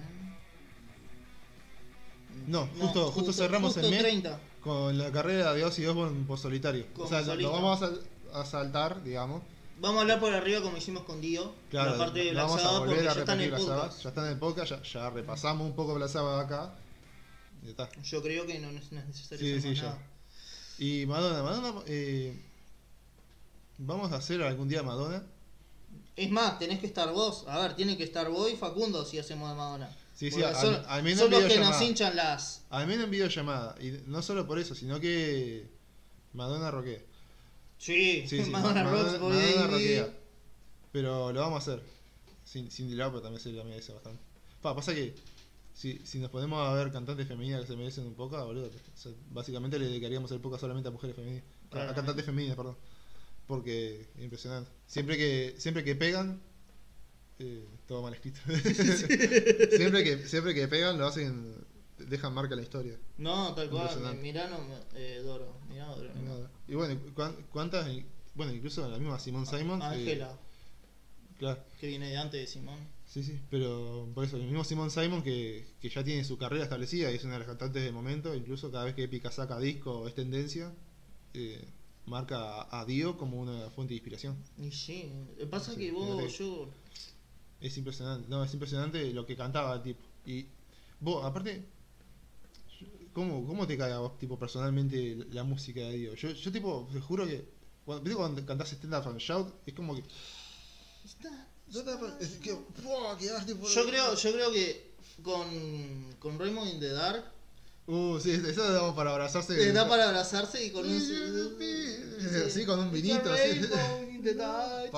[2.47, 3.99] No, justo- justo cerramos el mes.
[4.01, 4.41] 30.
[4.61, 6.87] Con la carrera de Ozzy Osbourne por solitario.
[6.93, 7.81] Como o sea, lo- vamos
[8.33, 9.43] a saltar, digamos.
[9.81, 11.55] Vamos a hablar por arriba como hicimos con Dio.
[11.71, 13.51] Claro, la parte de lo Black vamos a Sabbath volver a ya está en el
[13.61, 14.03] Sabbath.
[14.03, 16.75] Ya está en el podcast, ya, ya repasamos un poco Black Sabbath acá.
[17.63, 17.89] Ya está.
[18.03, 19.83] Yo creo que no es no es necesario Sí, sí, más ya.
[19.85, 19.99] nada.
[20.79, 22.41] Y Madonna, Madonna, eh,
[23.79, 25.23] vamos a hacer algún día Madonna.
[26.17, 27.45] Es más, tenés que estar vos.
[27.49, 29.97] A ver, tiene que estar vos y Facundo si hacemos de Madonna.
[30.15, 32.63] Sí, sí, al- son, al menos son los que nos hinchan las.
[32.71, 33.77] Al menos en videollamada.
[33.81, 35.69] Y no solo por eso, sino que
[36.33, 36.99] Madonna roquea.
[37.79, 39.19] Sí, Sí, sí, Madonna Rocks,
[39.71, 40.15] roquea.
[40.93, 41.83] Pero lo vamos a hacer.
[42.45, 44.21] Sin, Cindy Lauper también se la merece bastante.
[44.63, 45.15] Pa, pasa que
[45.75, 48.97] si, si nos ponemos a ver cantantes femeninas que se merecen un poco, boludo, o
[48.97, 51.45] sea, básicamente le dedicaríamos el poco solamente a mujeres femeninas.
[51.71, 52.77] A- cantantes femeninas, perdón.
[53.47, 54.71] Porque es impresionante.
[54.87, 56.41] Siempre que, siempre que pegan,
[57.39, 58.41] eh, todo mal escrito.
[59.77, 61.55] siempre, que, siempre que pegan lo hacen,
[61.99, 62.99] dejan marca la historia.
[63.19, 63.83] No, tal cual.
[63.83, 64.23] Impresionante.
[64.23, 64.59] Mirá, no,
[64.95, 65.55] eh, Doro.
[65.69, 66.11] Mirá, Doro.
[66.15, 66.23] no.
[66.23, 66.51] Nada.
[66.69, 67.89] Y bueno, ¿cuán- ¿cuántas?
[68.35, 69.83] Bueno, incluso la misma Simone Simon.
[69.83, 70.39] eh, Ángela,
[71.39, 71.63] claro.
[71.81, 72.79] que viene de antes de Simón.
[73.07, 76.65] Sí, sí, pero por eso, el mismo Simon Simon que, que ya tiene su carrera
[76.65, 79.59] establecida y es una de las cantantes del momento, incluso cada vez que Epica saca
[79.59, 80.73] disco es tendencia,
[81.35, 81.65] eh,
[82.07, 84.37] marca a, a Dio como una fuente de inspiración.
[84.59, 86.69] Y sí, lo que pasa Sí, que vos, yo.
[87.61, 90.01] Es impresionante, no, es impresionante lo que cantaba el tipo.
[90.27, 90.47] Y
[91.01, 91.65] vos, aparte,
[93.19, 96.15] ¿cómo, ¿cómo te cae a vos, tipo, personalmente la música de Dio?
[96.15, 97.45] Yo, yo tipo, te juro que.
[97.85, 99.53] Cuando, ¿viste cuando cantás Stand Up and Shout?
[99.67, 100.05] Es como que.
[103.75, 107.25] Yo creo, yo creo que con, con Raymond in the Dark
[107.91, 109.57] Uh, sí, eso da para abrazarse.
[109.57, 111.01] le da para abrazarse y con un.
[112.51, 113.61] Sí, con un vinito, así.
[113.61, 114.91] rainbow in the dark.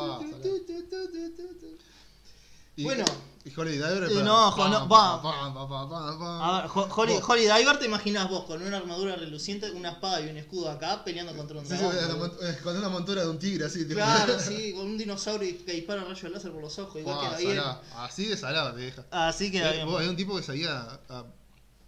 [2.85, 3.05] Bueno.
[3.43, 4.05] Y Holy Diver.
[4.11, 5.14] Eh, no, pam, no, va.
[5.14, 9.93] A ver, Ho- Holy, Vos- Holy Diver te imaginas vos con una armadura reluciente, una
[9.93, 11.97] espada y un escudo acá peleando contra un Sí, sí, dragón.
[11.97, 12.39] la boludo.
[12.39, 13.85] mont- eh, con una montura de un tigre así.
[13.85, 13.95] tipo.
[13.95, 17.81] Claro, sí, con un dinosaurio que dispara rayos láser por los ojos, igual Buah, salá.
[17.97, 19.05] Así de salada te deja.
[19.11, 21.24] Así queda Eh, vos, un tipo que sabía a, a-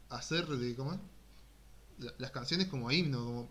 [0.09, 0.75] a hacer de.
[0.75, 0.99] ¿Cómo es?
[1.99, 3.49] La- las canciones como himno, como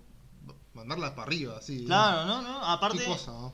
[0.73, 1.85] mandarlas para arriba, así.
[1.85, 2.41] Claro, ¿no?
[2.41, 2.65] ¿no?
[2.65, 3.53] Aparte, Qué cosa, ¿no?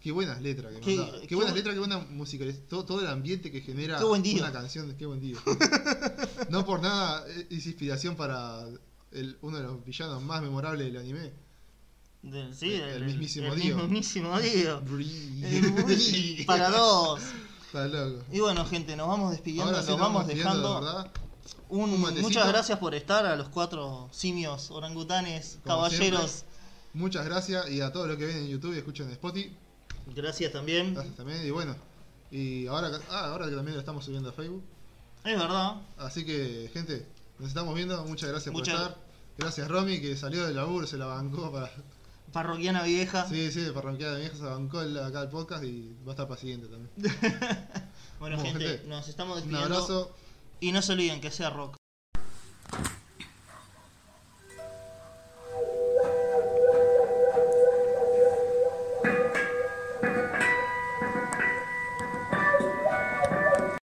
[0.00, 0.96] Qué buenas letras que Qué-.
[1.22, 2.44] Qué, qué buenas bu- letras, qué buena música.
[2.68, 4.40] Todo, todo el ambiente que genera Qué buen día.
[4.42, 4.94] una canción.
[4.96, 5.36] Qué buen día.
[6.50, 8.64] no por nada eh, es inspiración para
[9.12, 11.32] el- uno de los villanos más memorables del anime.
[12.22, 13.76] del- sí, el- el mismísimo el Dio.
[13.78, 14.82] mismísimo Dio.
[15.42, 17.20] El para dos.
[17.66, 18.22] Está loco.
[18.32, 21.10] Y bueno, gente, nos vamos despidiendo, Ahora sí nos nos vamos dejando.
[21.68, 26.44] Un- Un muchas gracias por estar a los cuatro simios, orangutanes, Como caballeros.
[26.94, 29.52] Muchas gracias y a todos los que ven en YouTube y escuchan en Spotify.
[30.14, 30.94] Gracias también.
[30.94, 31.44] Gracias también.
[31.46, 31.74] Y bueno,
[32.30, 34.62] y ahora, que- ah, ahora que también lo estamos subiendo a Facebook.
[35.24, 35.76] Es verdad.
[35.98, 37.06] Así que, gente,
[37.38, 38.04] nos estamos viendo.
[38.04, 39.06] Muchas gracias Muchas- por estar.
[39.38, 41.70] Gracias, Romy, que salió del laburo, se la bancó para.
[42.32, 43.28] Parroquiana vieja.
[43.28, 43.72] Sí, sí, de
[44.18, 46.90] vieja se bancó el- acá el podcast y va a estar para siguiente también.
[48.18, 49.74] Bueno, gente, gente, nos estamos Un despidiendo.
[49.76, 50.16] abrazo.
[50.60, 51.76] Y no se olviden que sea rock.